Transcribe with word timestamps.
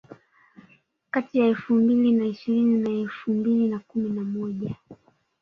kati 1.11 1.39
ya 1.39 1.45
elfu 1.47 1.73
mbili 1.73 2.11
na 2.11 2.25
ishirini 2.25 2.77
na 2.79 2.89
elfu 2.89 3.31
mbili 3.33 3.67
na 3.67 3.79
kumi 3.79 4.09
na 4.09 4.23
moja 4.23 4.75